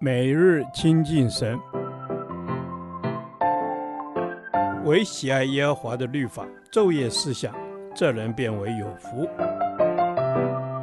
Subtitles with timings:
[0.00, 1.58] 每日亲近神，
[4.84, 7.54] 唯喜爱耶和华的律法，昼夜思想，
[7.94, 9.28] 这人便为有福。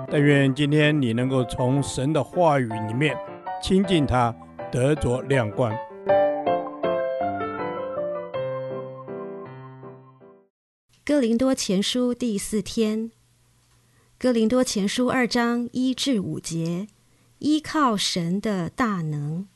[0.09, 3.15] 但愿今天你能够从神的话语里面
[3.62, 4.35] 亲近他，
[4.71, 5.71] 得着亮光。
[11.05, 13.11] 哥林多前书第四天，
[14.17, 16.88] 哥林多前书二章一至五节。
[17.41, 19.48] 依靠神的大能，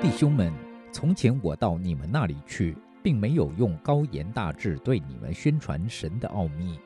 [0.00, 0.52] 弟兄们，
[0.92, 6.78] 从前我到你们那里去，并没有用高言大智对你们宣传神的奥秘，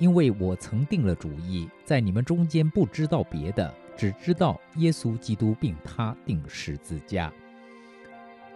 [0.00, 7.32] 因为我曾定了主意，在你们中间不知道别的，只知道耶稣基督并他钉十字架。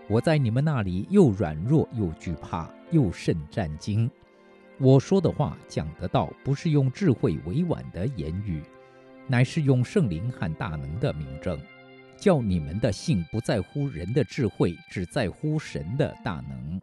[0.08, 4.08] 我在你们那里又软弱又惧怕，又甚战惊。
[4.78, 8.62] 我说的话讲的道，不是用智慧委婉的言语，
[9.26, 11.58] 乃是用圣灵和大能的名证，
[12.16, 16.80] 叫你们的信不在乎人的智慧，只在乎神的大能。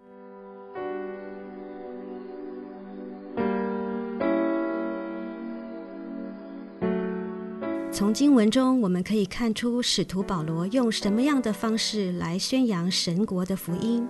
[7.94, 14.08] 从经文中，我们可以看出使徒保罗用什么样的方式来宣扬神国的福音，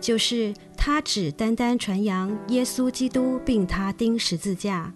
[0.00, 4.92] 就是他只单单传扬耶稣基督，并他钉十字架。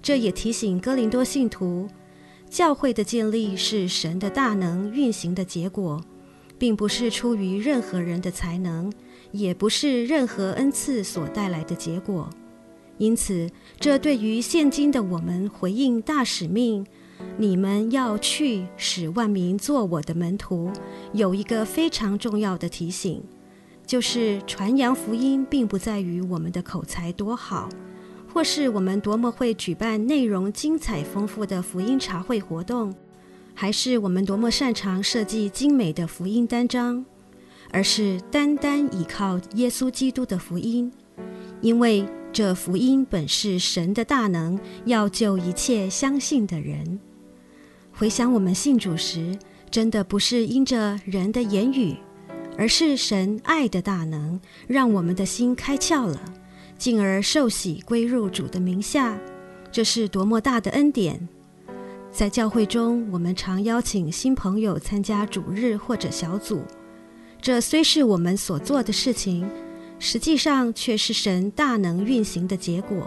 [0.00, 1.88] 这也提醒哥林多信徒，
[2.48, 6.00] 教会的建立是神的大能运行的结果，
[6.56, 8.92] 并不是出于任何人的才能，
[9.32, 12.30] 也不是任何恩赐所带来的结果。
[12.98, 16.86] 因此，这对于现今的我们回应大使命。
[17.40, 20.70] 你们要去使万民做我的门徒，
[21.14, 23.22] 有一个非常重要的提醒，
[23.86, 27.66] 就是传扬福音并不在于我们的口才多好，
[28.30, 32.94] 或是我们多么会举办内容精彩丰富的福音茶会活动，
[33.54, 37.02] 还是我们多么擅长设计精美的福音单张，
[37.70, 40.92] 而是单单依靠耶稣基督的福音，
[41.62, 47.00] 因为这福音本是神的大能，要救一切相信的人。
[48.00, 49.38] 回想我们信主时，
[49.70, 51.94] 真的不是因着人的言语，
[52.56, 56.18] 而是神爱的大能，让我们的心开窍了，
[56.78, 59.20] 进而受洗归入主的名下。
[59.70, 61.28] 这是多么大的恩典！
[62.10, 66.62] 在教会中，我们常邀请新朋友参加主日或者小组，
[67.38, 69.46] 这虽是我们所做的事情，
[69.98, 73.06] 实际上却是神大能运行的结果。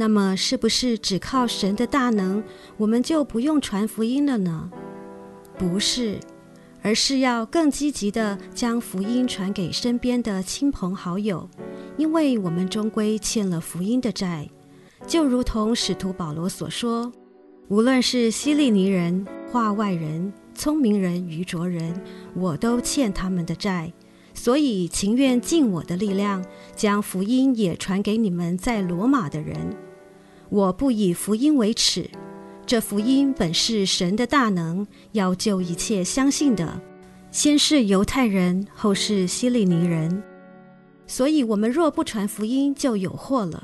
[0.00, 2.40] 那么，是不是只靠神的大能，
[2.76, 4.70] 我们就不用传福音了呢？
[5.58, 6.20] 不是，
[6.82, 11.50] 而是要更积极地将福音传给身边的亲朋好友，
[11.96, 14.48] 因为我们终归欠了福音的债。
[15.04, 17.12] 就如同使徒保罗所说
[17.66, 22.00] ：“无论是希利尼人、化外人、聪明人、愚拙人，
[22.36, 23.92] 我都欠他们的债，
[24.32, 26.44] 所以情愿尽我的力量，
[26.76, 29.56] 将福音也传给你们在罗马的人。”
[30.50, 32.08] 我不以福音为耻，
[32.64, 36.80] 这福音本是神的大能，要救一切相信的，
[37.30, 40.22] 先是犹太人，后是希利尼人。
[41.06, 43.62] 所以，我们若不传福音，就有祸了。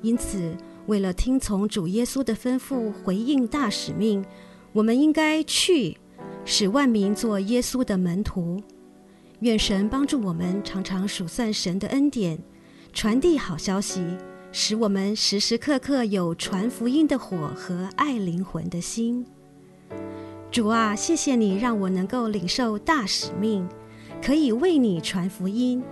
[0.00, 0.56] 因此，
[0.86, 4.24] 为了听从主耶稣的吩咐，回应大使命，
[4.72, 5.98] 我们应该去，
[6.44, 8.62] 使万民做耶稣的门徒。
[9.40, 12.38] 愿神帮助我们，常常数算神的恩典，
[12.94, 14.02] 传递好消息。
[14.58, 19.26] 使我们时时刻刻有传福音的火和爱灵魂的心。
[20.50, 23.68] 主啊，谢谢你让我能够领受大使命，
[24.24, 25.84] 可以为你传福音。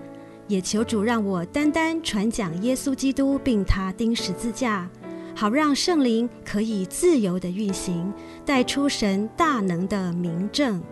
[0.48, 4.88] 也求主让我单单传讲耶稣基督，并他钉十字架，
[5.36, 8.10] 好让圣灵可以自由地运行，
[8.46, 10.82] 带出神大能的明证。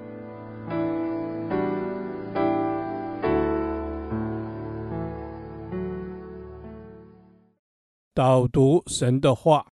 [8.15, 9.65] 导读神的话，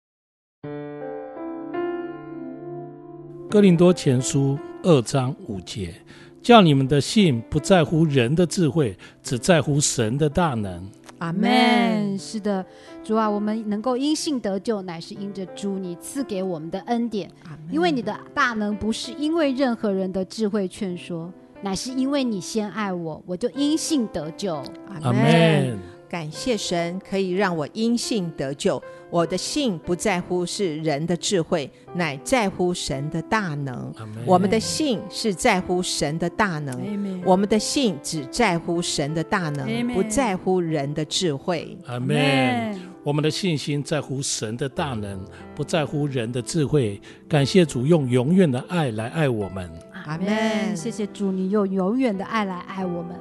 [3.50, 4.56] 《哥林多前书》
[4.88, 5.93] 二章五节，
[6.40, 10.88] 叫你们的信不在乎人的智慧，只在乎神的大能。
[11.19, 12.17] 阿门。
[12.17, 12.64] 是的，
[13.02, 17.29] 主啊，我们能够因信得救，乃是因着主你赐给我们的恩典。
[17.73, 21.32] 因为你的大能不是因为任何人的智慧劝说，
[21.62, 24.62] 乃是因为你先爱我，我就因信得救。
[25.02, 25.76] 阿门。
[26.08, 28.82] 感谢神可以让我因信得救。
[29.10, 33.93] 我的信不在乎是人的智慧，乃在乎神的大能。
[34.26, 37.22] 我们的信是在乎神的大能。
[37.25, 41.76] 我们的信只在乎神的大能，不在乎人的智慧。
[41.87, 42.78] 阿门。
[43.04, 47.00] 我们的信心在乎神的大能，不在乎人的智慧。
[47.26, 49.70] 感谢主用永远的爱来爱我们。
[50.04, 50.76] 阿门。
[50.76, 53.16] 谢谢主，你用永远的爱来爱我们。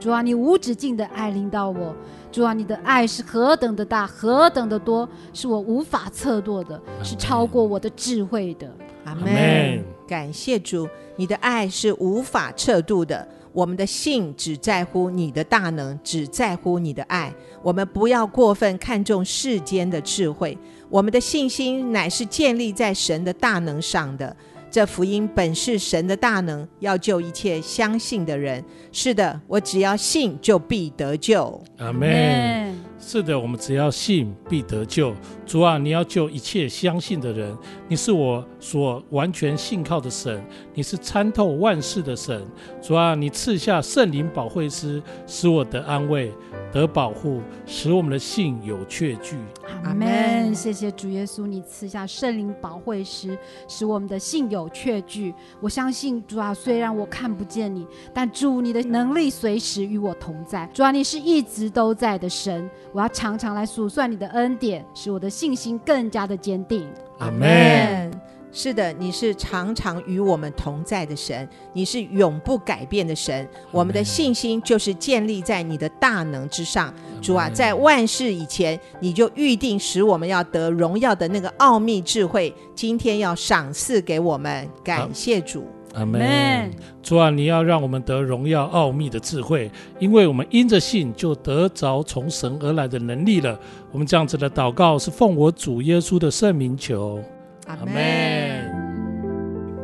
[0.00, 1.94] 主啊，你无止境的爱临到我。
[2.32, 8.74] 主啊，你的爱是何等的大，何等的多，是我无法测度的，是超过我的智慧的。
[9.04, 9.84] 阿门。
[10.08, 13.28] 感谢主，你的爱是无法测度的。
[13.52, 17.34] 我们的信只在乎你的大能，只在乎你的爱。
[17.62, 20.56] 我们不要过分看重世间的智慧，
[20.88, 24.34] 我们的信心乃是建立在神的大能上的。
[24.70, 28.64] 这福音本是神的大能，要救一切相信的人。
[28.92, 31.60] 是的，我只要信，就必得救。
[31.78, 32.78] 阿门。
[33.00, 35.12] 是的，我们只要信，必得救。
[35.44, 37.56] 主啊，你要救一切相信的人。
[37.88, 40.40] 你是我所完全信靠的神，
[40.74, 42.40] 你是参透万事的神。
[42.80, 46.30] 主啊，你赐下圣灵保惠师，使我得安慰。
[46.72, 49.36] 得保护，使我们的信有确据。
[49.84, 50.54] 阿门。
[50.54, 53.38] 谢谢主耶稣，你赐下圣灵保惠师，
[53.68, 55.34] 使我们的信有确据。
[55.60, 60.68] 我相信主啊，虽然我看不见你，但主你的能力随时与我同在。
[60.72, 66.88] 主啊，你是一直都在的神，我要常常来数算你的恩典，使我的信心更加的坚定。
[67.18, 68.10] 阿门。
[68.52, 73.48] 是的，你是常常与我们同在的神，你是永不改变的神。
[73.70, 76.92] 我们的信心就是建立在你的大能之上。
[77.20, 84.66] 主啊，在万事以前，你就预定使我们要得荣耀的那个奥秘智慧，今天要赏赐给我们。
[84.82, 86.70] 感谢主，阿门。
[87.02, 93.58] 主啊，你要让我们得荣耀奥秘的智慧，因为我们因着信就得着从神而来的能力了。
[93.92, 97.22] 我们这样子的祷告是奉我主耶稣的圣名求。
[97.66, 97.94] 阿门。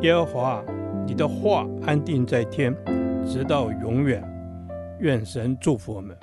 [0.00, 0.64] 耶和华，
[1.06, 2.74] 你的话安定在天，
[3.26, 4.22] 直到永远。
[5.00, 6.16] 愿神祝福我们。